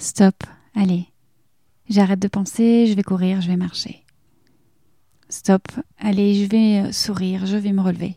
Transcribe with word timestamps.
Stop, 0.00 0.44
allez. 0.74 1.08
J'arrête 1.90 2.20
de 2.20 2.26
penser, 2.26 2.86
je 2.86 2.94
vais 2.94 3.02
courir, 3.02 3.42
je 3.42 3.48
vais 3.48 3.58
marcher. 3.58 4.06
Stop, 5.28 5.68
allez, 5.98 6.42
je 6.42 6.48
vais 6.48 6.88
euh, 6.88 6.90
sourire, 6.92 7.44
je 7.44 7.58
vais 7.58 7.72
me 7.72 7.82
relever. 7.82 8.16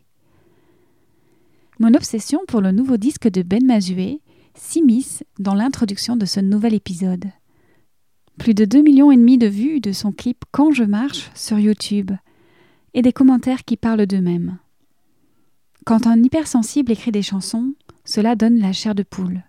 Mon 1.80 1.94
obsession 1.94 2.40
pour 2.48 2.62
le 2.62 2.72
nouveau 2.72 2.96
disque 2.96 3.28
de 3.28 3.42
Ben 3.42 3.66
Mazué 3.66 4.22
s'immisce 4.56 5.26
dans 5.40 5.56
l'introduction 5.56 6.16
de 6.16 6.26
ce 6.26 6.40
nouvel 6.40 6.74
épisode. 6.74 7.26
Plus 8.38 8.54
de 8.54 8.64
2 8.64 8.82
millions 8.82 9.12
et 9.12 9.18
demi 9.18 9.38
de 9.38 9.48
vues 9.48 9.82
de 9.82 9.92
son 9.92 10.14
clip 10.14 10.46
Quand 10.52 10.72
je 10.72 10.86
marche 10.86 11.32
sur 11.36 11.60
YouTube 11.60 12.12
et 12.94 13.02
des 13.02 13.12
commentaires 13.12 13.66
qui 13.66 13.76
parlent 13.76 14.08
d'eux-mêmes. 14.08 14.58
Quand 15.86 16.08
un 16.08 16.24
hypersensible 16.24 16.94
écrit 16.94 17.12
des 17.12 17.24
chansons, 17.24 17.74
cela 18.06 18.38
donne 18.38 18.60
la 18.60 18.72
chair 18.72 18.96
de 18.96 19.04
poule. 19.04 19.44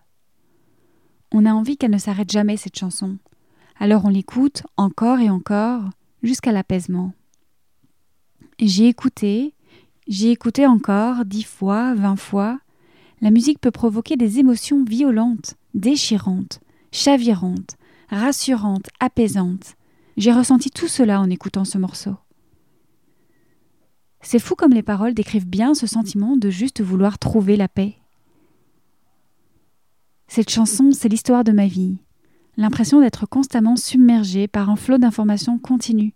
On 1.37 1.47
a 1.47 1.53
envie 1.53 1.77
qu'elle 1.77 1.91
ne 1.91 1.99
s'arrête 1.99 2.31
jamais 2.31 2.57
cette 2.57 2.79
chanson. 2.79 3.19
Alors 3.81 4.05
on 4.05 4.09
l'écoute 4.09 4.63
encore 4.77 5.19
et 5.19 5.31
encore 5.31 5.83
jusqu'à 6.23 6.53
l'apaisement. 6.53 7.13
J'ai 8.61 8.87
écouté, 8.87 9.53
j'ai 10.07 10.31
écouté 10.31 10.65
encore 10.65 11.25
dix 11.25 11.43
fois, 11.43 11.93
vingt 11.95 12.15
fois. 12.15 12.61
La 13.21 13.33
musique 13.33 13.61
peut 13.61 13.73
provoquer 13.73 14.15
des 14.17 14.39
émotions 14.39 14.85
violentes, 14.85 15.57
déchirantes, 15.75 16.61
chavirantes, 16.93 17.75
rassurantes, 18.11 18.87
apaisantes. 19.01 19.75
J'ai 20.17 20.33
ressenti 20.33 20.71
tout 20.71 20.87
cela 20.87 21.21
en 21.21 21.29
écoutant 21.31 21.65
ce 21.65 21.79
morceau. 21.79 22.15
C'est 24.21 24.39
fou 24.39 24.55
comme 24.55 24.73
les 24.73 24.85
paroles 24.85 25.15
décrivent 25.15 25.49
bien 25.49 25.75
ce 25.75 25.89
sentiment 25.89 26.37
de 26.37 26.49
juste 26.49 26.81
vouloir 26.81 27.19
trouver 27.19 27.57
la 27.57 27.67
paix. 27.67 27.97
Cette 30.27 30.51
chanson, 30.51 30.93
c'est 30.93 31.09
l'histoire 31.09 31.45
de 31.45 31.53
ma 31.53 31.67
vie. 31.67 31.99
L'impression 32.57 33.01
d'être 33.01 33.27
constamment 33.27 33.77
submergée 33.77 34.49
par 34.49 34.71
un 34.71 34.77
flot 34.77 34.99
d'informations 34.99 35.59
continues, 35.59 36.15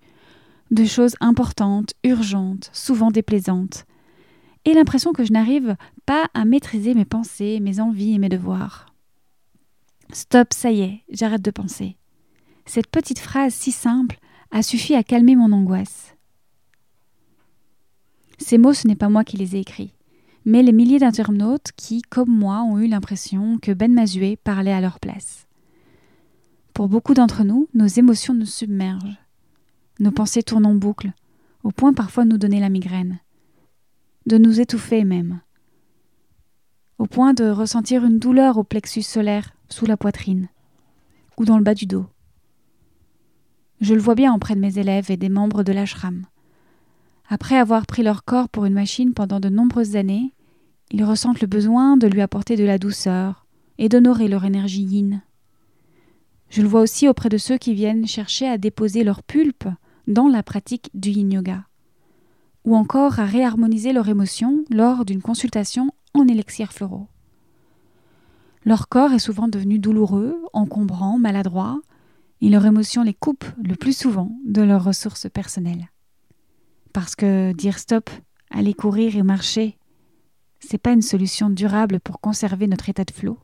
de 0.70 0.84
choses 0.84 1.16
importantes, 1.20 1.94
urgentes, 2.04 2.70
souvent 2.72 3.10
déplaisantes, 3.10 3.86
et 4.64 4.74
l'impression 4.74 5.12
que 5.12 5.24
je 5.24 5.32
n'arrive 5.32 5.76
pas 6.04 6.28
à 6.34 6.44
maîtriser 6.44 6.94
mes 6.94 7.04
pensées, 7.04 7.60
mes 7.60 7.80
envies 7.80 8.14
et 8.14 8.18
mes 8.18 8.28
devoirs. 8.28 8.94
Stop, 10.12 10.52
ça 10.52 10.70
y 10.70 10.80
est, 10.80 11.02
j'arrête 11.10 11.42
de 11.42 11.50
penser. 11.50 11.96
Cette 12.66 12.88
petite 12.88 13.18
phrase 13.18 13.54
si 13.54 13.72
simple 13.72 14.18
a 14.50 14.62
suffi 14.62 14.94
à 14.94 15.02
calmer 15.02 15.36
mon 15.36 15.52
angoisse. 15.52 16.14
Ces 18.38 18.58
mots, 18.58 18.72
ce 18.72 18.86
n'est 18.86 18.96
pas 18.96 19.08
moi 19.08 19.24
qui 19.24 19.36
les 19.36 19.56
ai 19.56 19.60
écrits, 19.60 19.94
mais 20.44 20.62
les 20.62 20.72
milliers 20.72 20.98
d'internautes 20.98 21.72
qui, 21.76 22.02
comme 22.02 22.30
moi, 22.30 22.62
ont 22.62 22.78
eu 22.78 22.86
l'impression 22.86 23.58
que 23.58 23.72
Ben 23.72 23.92
Mazué 23.92 24.36
parlait 24.36 24.72
à 24.72 24.80
leur 24.80 25.00
place. 25.00 25.46
Pour 26.72 26.88
beaucoup 26.88 27.14
d'entre 27.14 27.44
nous, 27.44 27.68
nos 27.74 27.86
émotions 27.86 28.34
nous 28.34 28.46
submergent. 28.46 29.18
Nos 30.00 30.12
pensées 30.12 30.42
tournent 30.42 30.66
en 30.66 30.74
boucle, 30.74 31.12
au 31.64 31.72
point 31.72 31.92
parfois 31.92 32.24
de 32.24 32.30
nous 32.30 32.38
donner 32.38 32.60
la 32.60 32.68
migraine, 32.68 33.18
de 34.26 34.38
nous 34.38 34.60
étouffer 34.60 35.04
même, 35.04 35.40
au 36.98 37.06
point 37.06 37.34
de 37.34 37.48
ressentir 37.48 38.04
une 38.04 38.18
douleur 38.18 38.58
au 38.58 38.64
plexus 38.64 39.02
solaire 39.02 39.54
sous 39.68 39.86
la 39.86 39.96
poitrine 39.96 40.48
ou 41.36 41.44
dans 41.44 41.58
le 41.58 41.64
bas 41.64 41.74
du 41.74 41.86
dos. 41.86 42.06
Je 43.80 43.94
le 43.94 44.00
vois 44.00 44.16
bien 44.16 44.34
auprès 44.34 44.54
de 44.54 44.60
mes 44.60 44.78
élèves 44.78 45.10
et 45.10 45.16
des 45.16 45.28
membres 45.28 45.62
de 45.62 45.72
l'ashram. 45.72 46.26
Après 47.30 47.58
avoir 47.58 47.86
pris 47.86 48.02
leur 48.02 48.24
corps 48.24 48.48
pour 48.48 48.64
une 48.64 48.72
machine 48.72 49.12
pendant 49.12 49.38
de 49.38 49.50
nombreuses 49.50 49.96
années, 49.96 50.32
ils 50.90 51.04
ressentent 51.04 51.42
le 51.42 51.46
besoin 51.46 51.98
de 51.98 52.06
lui 52.06 52.22
apporter 52.22 52.56
de 52.56 52.64
la 52.64 52.78
douceur 52.78 53.46
et 53.76 53.90
d'honorer 53.90 54.28
leur 54.28 54.46
énergie 54.46 54.82
yin. 54.82 55.20
Je 56.48 56.62
le 56.62 56.68
vois 56.68 56.80
aussi 56.80 57.06
auprès 57.06 57.28
de 57.28 57.36
ceux 57.36 57.58
qui 57.58 57.74
viennent 57.74 58.06
chercher 58.06 58.48
à 58.48 58.56
déposer 58.56 59.04
leur 59.04 59.22
pulpe 59.22 59.68
dans 60.06 60.28
la 60.28 60.42
pratique 60.42 60.88
du 60.94 61.10
yin 61.10 61.30
yoga, 61.30 61.64
ou 62.64 62.74
encore 62.74 63.20
à 63.20 63.26
réharmoniser 63.26 63.92
leurs 63.92 64.08
émotions 64.08 64.64
lors 64.70 65.04
d'une 65.04 65.20
consultation 65.20 65.90
en 66.14 66.26
élixirs 66.26 66.72
floraux. 66.72 67.08
Leur 68.64 68.88
corps 68.88 69.12
est 69.12 69.18
souvent 69.18 69.48
devenu 69.48 69.78
douloureux, 69.78 70.34
encombrant, 70.54 71.18
maladroit, 71.18 71.78
et 72.40 72.48
leur 72.48 72.64
émotion 72.64 73.02
les 73.02 73.14
coupe 73.14 73.44
le 73.62 73.74
plus 73.74 73.96
souvent 73.96 74.32
de 74.46 74.62
leurs 74.62 74.84
ressources 74.84 75.28
personnelles. 75.28 75.90
Parce 76.98 77.14
que 77.14 77.52
dire 77.52 77.78
stop, 77.78 78.10
aller 78.50 78.74
courir 78.74 79.14
et 79.14 79.22
marcher, 79.22 79.78
c'est 80.58 80.82
pas 80.82 80.90
une 80.90 81.00
solution 81.00 81.48
durable 81.48 82.00
pour 82.00 82.20
conserver 82.20 82.66
notre 82.66 82.88
état 82.88 83.04
de 83.04 83.12
flot, 83.12 83.38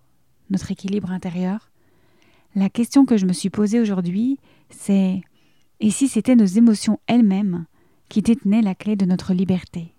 notre 0.51 0.73
équilibre 0.73 1.13
intérieur. 1.13 1.71
La 2.57 2.69
question 2.69 3.07
que 3.07 3.17
je 3.17 3.27
me 3.27 3.33
suis 3.33 3.51
posée 3.51 3.79
aujourd'hui, 3.79 4.41
c'est 4.71 5.21
et 5.79 5.91
si 5.93 6.09
c'était 6.09 6.35
nos 6.35 6.45
émotions 6.45 6.99
elles-mêmes 7.07 7.67
qui 8.09 8.23
détenaient 8.23 8.61
la 8.61 8.75
clé 8.75 8.97
de 8.97 9.05
notre 9.05 9.33
liberté? 9.35 9.95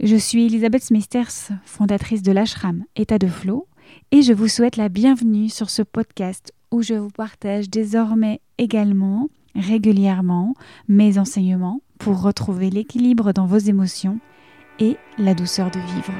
Je 0.00 0.16
suis 0.16 0.46
Elisabeth 0.46 0.82
Smithers, 0.82 1.52
fondatrice 1.64 2.22
de 2.22 2.32
l'ashram 2.32 2.82
État 2.96 3.20
de 3.20 3.28
Flow, 3.28 3.68
et 4.10 4.22
je 4.22 4.32
vous 4.32 4.48
souhaite 4.48 4.76
la 4.76 4.88
bienvenue 4.88 5.48
sur 5.48 5.70
ce 5.70 5.82
podcast 5.82 6.52
où 6.72 6.82
je 6.82 6.94
vous 6.94 7.10
partage 7.10 7.70
désormais 7.70 8.40
également 8.58 9.28
régulièrement 9.54 10.54
mes 10.88 11.16
enseignements 11.16 11.80
pour 12.04 12.20
retrouver 12.20 12.68
l'équilibre 12.68 13.32
dans 13.32 13.46
vos 13.46 13.56
émotions 13.56 14.18
et 14.78 14.98
la 15.16 15.32
douceur 15.32 15.70
de 15.70 15.78
vivre. 15.78 16.12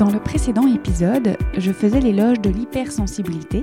Dans 0.00 0.10
le 0.10 0.18
précédent 0.18 0.66
épisode, 0.66 1.36
je 1.56 1.70
faisais 1.70 2.00
l'éloge 2.00 2.40
de 2.40 2.50
l'hypersensibilité, 2.50 3.62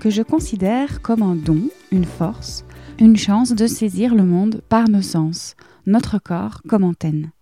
que 0.00 0.08
je 0.08 0.22
considère 0.22 1.02
comme 1.02 1.20
un 1.20 1.34
don, 1.34 1.60
une 1.92 2.06
force, 2.06 2.64
une 2.98 3.18
chance 3.18 3.52
de 3.52 3.66
saisir 3.66 4.14
le 4.14 4.24
monde 4.24 4.62
par 4.70 4.88
nos 4.88 5.02
sens, 5.02 5.56
notre 5.84 6.18
corps 6.18 6.62
comme 6.66 6.84
antenne. 6.84 7.33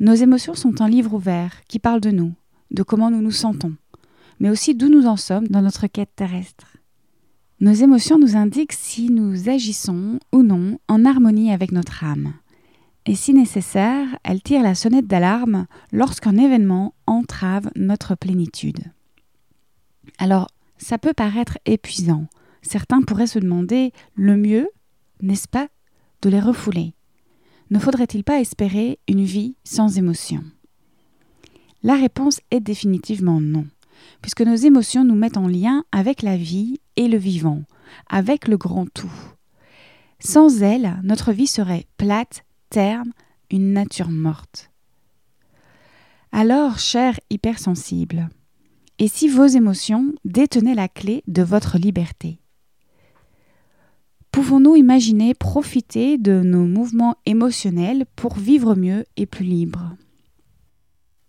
Nos 0.00 0.14
émotions 0.14 0.54
sont 0.54 0.80
un 0.80 0.88
livre 0.88 1.14
ouvert 1.14 1.64
qui 1.66 1.78
parle 1.78 2.00
de 2.00 2.10
nous, 2.10 2.32
de 2.70 2.82
comment 2.82 3.10
nous 3.10 3.22
nous 3.22 3.30
sentons, 3.30 3.74
mais 4.38 4.50
aussi 4.50 4.74
d'où 4.74 4.88
nous 4.88 5.06
en 5.06 5.16
sommes 5.16 5.48
dans 5.48 5.62
notre 5.62 5.86
quête 5.86 6.14
terrestre. 6.14 6.76
Nos 7.60 7.72
émotions 7.72 8.18
nous 8.18 8.36
indiquent 8.36 8.72
si 8.72 9.10
nous 9.10 9.48
agissons 9.48 10.20
ou 10.32 10.42
non 10.42 10.78
en 10.88 11.04
harmonie 11.04 11.52
avec 11.52 11.72
notre 11.72 12.04
âme 12.04 12.34
et 13.08 13.14
si 13.14 13.32
nécessaire, 13.32 14.06
elle 14.22 14.42
tire 14.42 14.62
la 14.62 14.74
sonnette 14.74 15.06
d'alarme 15.06 15.66
lorsqu'un 15.92 16.36
événement 16.36 16.94
entrave 17.06 17.70
notre 17.74 18.14
plénitude. 18.14 18.80
Alors, 20.18 20.48
ça 20.76 20.98
peut 20.98 21.14
paraître 21.14 21.56
épuisant. 21.64 22.26
Certains 22.60 23.00
pourraient 23.00 23.26
se 23.26 23.38
demander 23.38 23.92
le 24.14 24.36
mieux, 24.36 24.68
n'est-ce 25.22 25.48
pas, 25.48 25.68
de 26.20 26.28
les 26.28 26.38
refouler. 26.38 26.92
Ne 27.70 27.78
faudrait-il 27.78 28.24
pas 28.24 28.40
espérer 28.40 28.98
une 29.08 29.24
vie 29.24 29.56
sans 29.64 29.98
émotion? 29.98 30.42
La 31.82 31.94
réponse 31.94 32.40
est 32.50 32.60
définitivement 32.60 33.40
non, 33.40 33.66
puisque 34.22 34.40
nos 34.40 34.54
émotions 34.54 35.04
nous 35.04 35.14
mettent 35.14 35.36
en 35.36 35.48
lien 35.48 35.84
avec 35.92 36.22
la 36.22 36.36
vie 36.36 36.80
et 36.96 37.08
le 37.08 37.18
vivant, 37.18 37.62
avec 38.08 38.48
le 38.48 38.56
grand 38.56 38.86
tout. 38.92 39.12
Sans 40.18 40.62
elles, 40.62 40.96
notre 41.04 41.32
vie 41.32 41.46
serait 41.46 41.86
plate 41.96 42.44
terme 42.70 43.12
une 43.50 43.72
nature 43.72 44.10
morte. 44.10 44.70
Alors, 46.32 46.78
cher 46.78 47.18
hypersensible, 47.30 48.28
et 48.98 49.08
si 49.08 49.28
vos 49.28 49.46
émotions 49.46 50.12
détenaient 50.24 50.74
la 50.74 50.88
clé 50.88 51.22
de 51.28 51.42
votre 51.42 51.78
liberté? 51.78 52.40
Pouvons-nous 54.38 54.76
imaginer 54.76 55.34
profiter 55.34 56.16
de 56.16 56.42
nos 56.44 56.64
mouvements 56.64 57.16
émotionnels 57.26 58.06
pour 58.14 58.36
vivre 58.36 58.76
mieux 58.76 59.04
et 59.16 59.26
plus 59.26 59.44
libre 59.44 59.96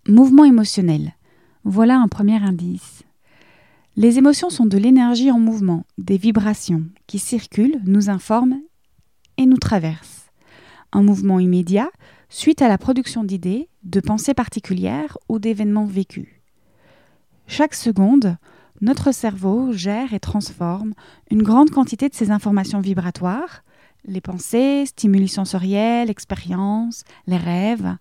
Mouvement 0.08 0.46
émotionnel. 0.46 1.16
Voilà 1.64 1.98
un 1.98 2.08
premier 2.08 2.36
indice. 2.36 3.02
Les 3.96 4.20
émotions 4.20 4.52
sont 4.52 4.68
de 4.68 4.78
l'énergie 4.78 5.32
en 5.32 5.40
mouvement, 5.40 5.88
des 5.98 6.18
vibrations 6.18 6.84
qui 7.08 7.18
circulent, 7.18 7.82
nous 7.84 8.12
informent 8.12 8.62
et 9.38 9.48
nous 9.48 9.58
traversent 9.58 10.28
un 10.92 11.02
mouvement 11.02 11.40
immédiat 11.40 11.90
suite 12.30 12.62
à 12.62 12.68
la 12.68 12.78
production 12.78 13.24
d'idées, 13.24 13.70
de 13.82 14.02
pensées 14.02 14.36
particulières 14.36 15.18
ou 15.30 15.40
d'événements 15.40 15.88
vécus. 15.88 16.28
Chaque 17.48 17.74
seconde, 17.74 18.38
notre 18.82 19.12
cerveau 19.12 19.74
gère 19.74 20.14
et 20.14 20.20
transforme 20.20 20.94
une 21.30 21.44
grande 21.44 21.70
quantité 21.70 22.10
de 22.10 22.16
ces 22.16 22.32
informations 22.32 22.80
vibratoires, 22.80 23.64
les 24.06 24.22
pensées, 24.22 24.86
stimuli 24.86 25.28
sensoriels, 25.28 26.10
expériences, 26.10 27.04
les 27.28 27.38
rêves, 27.38 27.96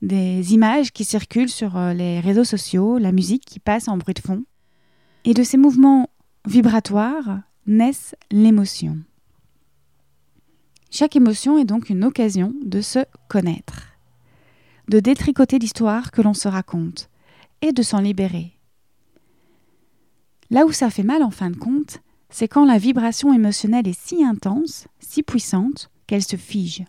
des 0.00 0.54
images 0.54 0.92
qui 0.92 1.04
circulent 1.04 1.48
sur 1.48 1.76
euh, 1.76 1.92
les 1.92 2.20
réseaux 2.20 2.44
sociaux, 2.44 2.98
la 2.98 3.12
musique 3.12 3.44
qui 3.44 3.60
passe 3.60 3.88
en 3.88 3.96
bruit 3.96 4.14
de 4.14 4.20
fond. 4.20 4.44
Et 5.24 5.34
de 5.34 5.42
ces 5.42 5.56
mouvements 5.56 6.08
vibratoires 6.46 7.40
naissent 7.66 8.16
l'émotion. 8.30 8.98
Chaque 10.90 11.16
émotion 11.16 11.58
est 11.58 11.64
donc 11.64 11.88
une 11.88 12.04
occasion 12.04 12.52
de 12.64 12.80
se 12.80 12.98
connaître, 13.28 13.88
de 14.88 15.00
détricoter 15.00 15.58
l'histoire 15.58 16.10
que 16.10 16.20
l'on 16.20 16.34
se 16.34 16.48
raconte 16.48 17.08
et 17.62 17.72
de 17.72 17.82
s'en 17.82 18.00
libérer. 18.00 18.52
Là 20.52 20.66
où 20.66 20.72
ça 20.72 20.90
fait 20.90 21.02
mal 21.02 21.22
en 21.22 21.30
fin 21.30 21.48
de 21.48 21.56
compte, 21.56 22.02
c'est 22.28 22.46
quand 22.46 22.66
la 22.66 22.76
vibration 22.76 23.32
émotionnelle 23.32 23.88
est 23.88 23.98
si 23.98 24.22
intense, 24.22 24.86
si 25.00 25.22
puissante, 25.22 25.90
qu'elle 26.06 26.22
se 26.22 26.36
fige. 26.36 26.84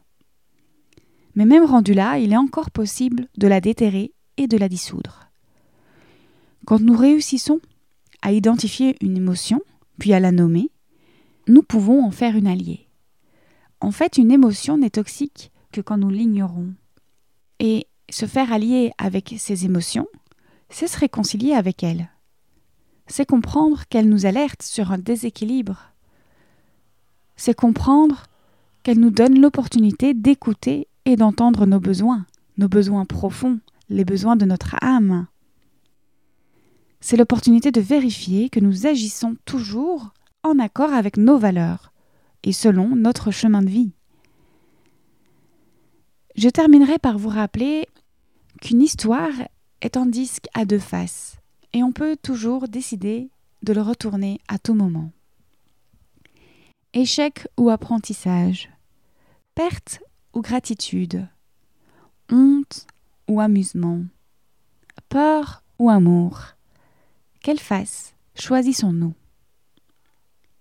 Mais 1.36 1.46
même 1.46 1.64
rendue 1.64 1.94
là, 1.94 2.20
il 2.20 2.34
est 2.34 2.38
encore 2.38 2.72
possible 2.72 3.30
de 3.38 3.48
la 3.48 3.62
déterrer 3.62 4.12
et 4.36 4.48
de 4.48 4.58
la 4.58 4.68
dissoudre. 4.68 5.30
Quand 6.66 6.82
nous 6.82 6.98
réussissons 6.98 7.62
à 8.22 8.34
identifier 8.34 8.98
une 9.00 9.16
émotion, 9.16 9.62
puis 9.98 10.12
à 10.12 10.20
la 10.20 10.34
nommer, 10.34 10.70
nous 11.48 11.64
pouvons 11.64 12.04
en 12.04 12.12
faire 12.12 12.36
une 12.36 12.48
alliée. 12.48 12.90
En 13.80 13.92
fait, 13.92 14.18
une 14.18 14.32
émotion 14.32 14.78
n'est 14.78 14.90
toxique 14.90 15.54
que 15.72 15.80
quand 15.80 15.98
nous 15.98 16.10
l'ignorons. 16.10 16.74
Et 17.60 17.88
se 18.10 18.26
faire 18.26 18.52
allier 18.52 18.92
avec 18.98 19.36
ces 19.38 19.64
émotions, 19.64 20.08
c'est 20.70 20.88
se 20.88 21.00
réconcilier 21.00 21.54
avec 21.54 21.82
elles. 21.82 22.10
C'est 23.08 23.26
comprendre 23.26 23.84
qu'elles 23.90 24.10
nous 24.10 24.26
alertent 24.26 24.64
sur 24.64 24.92
un 24.92 24.98
déséquilibre. 24.98 25.92
C'est 27.36 27.54
comprendre 27.54 28.24
qu'elles 28.84 29.00
nous 29.00 29.10
donnent 29.10 29.40
l'opportunité 29.40 30.14
d'écouter 30.14 30.88
et 31.06 31.16
d'entendre 31.16 31.66
nos 31.66 31.80
besoins, 31.80 32.26
nos 32.58 32.70
besoins 32.70 33.06
profonds, 33.06 33.60
les 33.90 34.06
besoins 34.06 34.36
de 34.36 34.46
notre 34.46 34.76
âme. 34.82 35.28
C'est 37.02 37.18
l'opportunité 37.18 37.72
de 37.72 37.82
vérifier 37.82 38.50
que 38.50 38.60
nous 38.60 38.88
agissons 38.88 39.36
toujours 39.46 40.14
en 40.44 40.60
accord 40.60 40.94
avec 40.94 41.18
nos 41.18 41.38
valeurs 41.38 41.92
et 42.44 42.54
selon 42.54 42.96
notre 42.96 43.32
chemin 43.32 43.62
de 43.62 43.70
vie. 43.70 43.92
Je 46.36 46.50
terminerai 46.50 47.00
par 47.00 47.18
vous 47.18 47.30
rappeler 47.30 47.88
qu'une 48.62 48.82
histoire 48.82 49.32
est 49.82 49.98
un 49.98 50.06
disque 50.06 50.48
à 50.54 50.66
deux 50.66 50.80
faces 50.80 51.38
et 51.74 51.84
on 51.84 51.92
peut 51.92 52.16
toujours 52.16 52.68
décider 52.68 53.30
de 53.64 53.74
le 53.74 53.82
retourner 53.82 54.40
à 54.48 54.60
tout 54.60 54.74
moment. 54.74 55.12
Échec 56.94 57.48
ou 57.58 57.70
apprentissage, 57.70 58.70
perte 59.56 60.02
ou 60.34 60.42
gratitude, 60.42 61.28
honte 62.32 62.86
ou 63.28 63.42
amusement, 63.42 64.04
peur 65.10 65.64
ou 65.80 65.90
amour. 65.90 66.56
Quelle 67.42 67.60
face 67.60 68.14
choisissons-nous? 68.36 69.14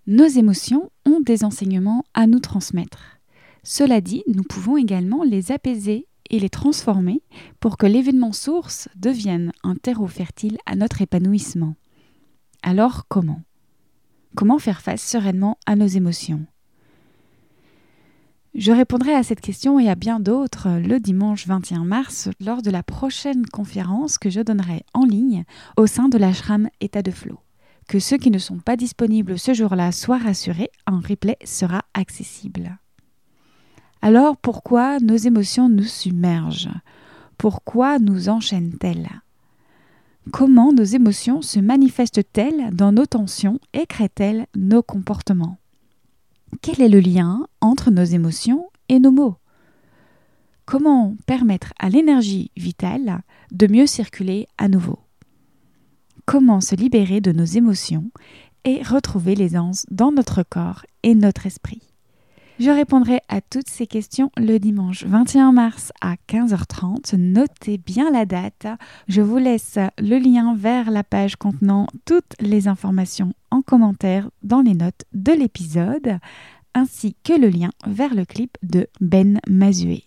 Nos 0.07 0.27
émotions 0.27 0.91
ont 1.07 1.21
des 1.21 1.45
enseignements 1.45 2.05
à 2.15 2.27
nous 2.27 2.41
transmettre. 2.41 3.19
Cela 3.63 4.01
dit, 4.01 4.25
nous 4.27 4.43
pouvons 4.43 4.77
également 4.77 5.23
les 5.23 5.53
apaiser 5.53 6.07
et 6.33 6.41
les 6.41 6.51
transformer 6.51 7.23
pour 7.61 7.77
que 7.77 7.87
l'événement 7.87 8.33
source 8.33 8.89
devienne 8.97 9.53
un 9.63 9.77
terreau 9.77 10.09
fertile 10.09 10.59
à 10.67 10.75
notre 10.75 11.03
épanouissement. 11.03 11.77
Alors 12.63 13.07
comment? 13.09 13.43
Comment 14.35 14.59
faire 14.59 14.81
face 14.81 15.03
sereinement 15.03 15.59
à 15.67 15.77
nos 15.77 15.87
émotions? 15.87 16.47
Je 18.55 18.73
répondrai 18.73 19.15
à 19.15 19.23
cette 19.23 19.41
question 19.41 19.79
et 19.79 19.89
à 19.89 19.95
bien 19.95 20.21
d'autres 20.21 20.69
le 20.69 21.01
dimanche 21.01 21.47
21 21.47 21.85
mars 21.85 22.29
lors 22.39 22.61
de 22.61 22.71
la 22.71 22.83
prochaine 22.83 23.47
conférence 23.47 24.19
que 24.19 24.29
je 24.29 24.41
donnerai 24.41 24.85
en 24.93 25.07
ligne 25.07 25.45
au 25.79 25.87
sein 25.87 26.09
de 26.09 26.19
l'ashram 26.19 26.69
État 26.81 27.03
de 27.03 27.11
Flow. 27.11 27.39
Que 27.89 27.99
ceux 27.99 28.19
qui 28.19 28.31
ne 28.31 28.39
sont 28.39 28.59
pas 28.59 28.77
disponibles 28.77 29.39
ce 29.39 29.55
jour-là 29.55 29.91
soient 29.91 30.19
rassurés, 30.19 30.71
un 30.87 31.01
replay 31.01 31.37
sera 31.45 31.83
accessible. 31.95 32.79
Alors 34.05 34.37
pourquoi 34.37 34.99
nos 34.99 35.15
émotions 35.15 35.69
nous 35.69 35.85
submergent? 35.85 36.75
Pourquoi 37.39 38.01
nous 38.01 38.29
enchaînent-elles? 38.29 39.23
Comment 40.33 40.73
nos 40.73 40.83
émotions 40.83 41.41
se 41.41 41.61
manifestent-elles 41.61 42.75
dans 42.75 42.91
nos 42.91 43.07
tensions 43.07 43.61
et 43.73 43.87
créent-elles 43.87 44.47
nos 44.57 44.83
comportements? 44.83 45.59
Quel 46.63 46.81
est 46.81 46.89
le 46.89 46.99
lien 46.99 47.47
entre 47.61 47.93
nos 47.93 48.03
émotions 48.03 48.71
et 48.89 48.99
nos 48.99 49.13
mots? 49.13 49.37
Comment 50.65 51.17
permettre 51.27 51.73
à 51.79 51.89
l'énergie 51.89 52.51
vitale 52.57 53.23
de 53.53 53.69
mieux 53.69 53.87
circuler 53.87 54.49
à 54.59 54.69
nouveau? 54.69 54.99
Comment 56.27 56.61
se 56.61 56.75
libérer 56.75 57.21
de 57.21 57.31
nos 57.31 57.45
émotions 57.45 58.11
et 58.65 58.83
retrouver 58.83 59.37
l'aisance 59.37 59.87
dans 59.93 60.11
notre 60.11 60.43
corps 60.43 60.87
et 61.05 61.15
notre 61.15 61.47
esprit? 61.47 61.92
Je 62.63 62.71
répondrai 62.71 63.19
à 63.29 63.41
toutes 63.41 63.69
ces 63.69 63.89
questions 63.89 64.31
le 64.37 64.59
dimanche 64.59 65.05
21 65.05 65.51
mars 65.51 65.91
à 66.01 66.15
15h30. 66.29 67.17
Notez 67.17 67.77
bien 67.77 68.13
la 68.13 68.25
date. 68.25 68.69
Je 69.09 69.21
vous 69.21 69.39
laisse 69.39 69.81
le 69.99 70.19
lien 70.19 70.55
vers 70.55 70.93
la 70.93 71.03
page 71.03 71.35
contenant 71.35 71.89
toutes 72.05 72.37
les 72.39 72.69
informations 72.69 73.33
en 73.51 73.63
commentaire 73.63 74.31
dans 74.45 74.61
les 74.61 74.75
notes 74.75 75.03
de 75.13 75.33
l'épisode, 75.33 76.21
ainsi 76.73 77.17
que 77.25 77.33
le 77.33 77.49
lien 77.49 77.71
vers 77.85 78.15
le 78.15 78.25
clip 78.25 78.57
de 78.63 78.87
Ben 79.01 79.41
Mazué. 79.49 80.05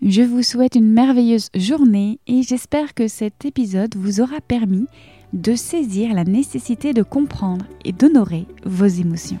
Je 0.00 0.22
vous 0.22 0.44
souhaite 0.44 0.76
une 0.76 0.92
merveilleuse 0.92 1.50
journée 1.56 2.20
et 2.28 2.44
j'espère 2.44 2.94
que 2.94 3.08
cet 3.08 3.44
épisode 3.44 3.96
vous 3.96 4.20
aura 4.20 4.40
permis 4.40 4.86
de 5.32 5.56
saisir 5.56 6.14
la 6.14 6.22
nécessité 6.22 6.92
de 6.92 7.02
comprendre 7.02 7.66
et 7.84 7.90
d'honorer 7.90 8.46
vos 8.64 8.86
émotions. 8.86 9.40